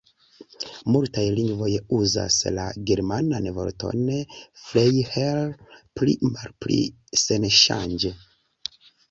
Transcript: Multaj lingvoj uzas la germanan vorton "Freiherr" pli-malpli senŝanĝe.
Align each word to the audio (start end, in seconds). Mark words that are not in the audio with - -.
Multaj 0.93 1.25
lingvoj 1.39 1.67
uzas 1.97 2.37
la 2.55 2.65
germanan 2.91 3.49
vorton 3.59 4.01
"Freiherr" 4.63 5.53
pli-malpli 6.01 6.81
senŝanĝe. 7.27 8.15